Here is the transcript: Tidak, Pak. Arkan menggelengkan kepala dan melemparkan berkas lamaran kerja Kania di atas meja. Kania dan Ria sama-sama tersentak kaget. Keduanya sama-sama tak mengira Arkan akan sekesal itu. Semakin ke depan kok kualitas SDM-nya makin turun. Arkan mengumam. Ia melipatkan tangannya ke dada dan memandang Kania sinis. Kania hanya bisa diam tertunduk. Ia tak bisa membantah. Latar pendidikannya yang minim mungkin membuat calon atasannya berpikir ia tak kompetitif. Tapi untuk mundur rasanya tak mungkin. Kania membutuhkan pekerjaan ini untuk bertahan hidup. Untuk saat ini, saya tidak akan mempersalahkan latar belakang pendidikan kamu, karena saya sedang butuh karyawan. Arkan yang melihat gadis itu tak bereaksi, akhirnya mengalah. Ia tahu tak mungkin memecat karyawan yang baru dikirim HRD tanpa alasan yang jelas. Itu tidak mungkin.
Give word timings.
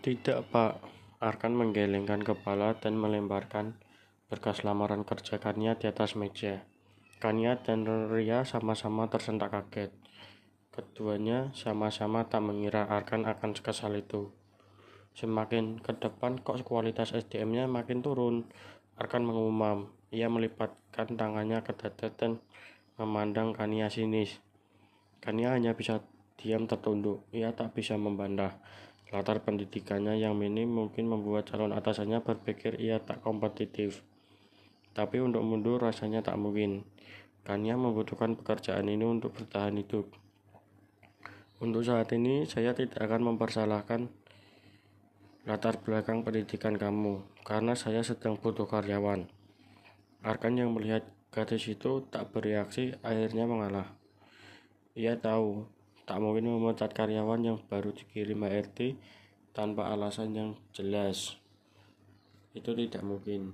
Tidak, 0.00 0.48
Pak. 0.48 0.80
Arkan 1.20 1.52
menggelengkan 1.52 2.24
kepala 2.24 2.72
dan 2.72 2.96
melemparkan 2.96 3.76
berkas 4.32 4.64
lamaran 4.64 5.04
kerja 5.04 5.36
Kania 5.36 5.76
di 5.76 5.92
atas 5.92 6.16
meja. 6.16 6.64
Kania 7.20 7.60
dan 7.60 7.84
Ria 8.08 8.48
sama-sama 8.48 9.12
tersentak 9.12 9.52
kaget. 9.52 9.92
Keduanya 10.72 11.52
sama-sama 11.52 12.24
tak 12.24 12.40
mengira 12.40 12.88
Arkan 12.88 13.28
akan 13.28 13.52
sekesal 13.52 13.92
itu. 13.92 14.32
Semakin 15.12 15.76
ke 15.84 15.92
depan 15.92 16.40
kok 16.40 16.64
kualitas 16.64 17.12
SDM-nya 17.12 17.68
makin 17.68 18.00
turun. 18.00 18.48
Arkan 18.96 19.20
mengumam. 19.20 19.92
Ia 20.16 20.32
melipatkan 20.32 21.12
tangannya 21.12 21.60
ke 21.60 21.76
dada 21.76 22.08
dan 22.16 22.40
memandang 22.96 23.52
Kania 23.52 23.92
sinis. 23.92 24.40
Kania 25.20 25.52
hanya 25.52 25.76
bisa 25.76 26.00
diam 26.40 26.64
tertunduk. 26.64 27.20
Ia 27.36 27.52
tak 27.52 27.76
bisa 27.76 28.00
membantah. 28.00 28.56
Latar 29.10 29.42
pendidikannya 29.42 30.22
yang 30.22 30.38
minim 30.38 30.70
mungkin 30.70 31.10
membuat 31.10 31.50
calon 31.50 31.74
atasannya 31.74 32.22
berpikir 32.22 32.78
ia 32.78 33.02
tak 33.02 33.26
kompetitif. 33.26 34.06
Tapi 34.94 35.18
untuk 35.18 35.42
mundur 35.42 35.82
rasanya 35.82 36.22
tak 36.22 36.38
mungkin. 36.38 36.86
Kania 37.42 37.74
membutuhkan 37.74 38.38
pekerjaan 38.38 38.86
ini 38.86 39.02
untuk 39.02 39.34
bertahan 39.34 39.74
hidup. 39.74 40.06
Untuk 41.58 41.82
saat 41.82 42.08
ini, 42.14 42.46
saya 42.46 42.70
tidak 42.70 43.02
akan 43.02 43.34
mempersalahkan 43.34 44.06
latar 45.48 45.80
belakang 45.82 46.22
pendidikan 46.22 46.78
kamu, 46.78 47.20
karena 47.42 47.74
saya 47.74 48.06
sedang 48.06 48.38
butuh 48.38 48.68
karyawan. 48.70 49.26
Arkan 50.22 50.54
yang 50.54 50.70
melihat 50.70 51.02
gadis 51.32 51.66
itu 51.66 52.04
tak 52.12 52.30
bereaksi, 52.30 52.94
akhirnya 53.00 53.48
mengalah. 53.48 53.88
Ia 54.94 55.16
tahu 55.16 55.64
tak 56.10 56.18
mungkin 56.18 56.50
memecat 56.50 56.90
karyawan 56.90 57.38
yang 57.38 57.62
baru 57.70 57.94
dikirim 57.94 58.42
HRD 58.42 58.98
tanpa 59.54 59.94
alasan 59.94 60.34
yang 60.34 60.50
jelas. 60.74 61.38
Itu 62.50 62.74
tidak 62.74 63.06
mungkin. 63.06 63.46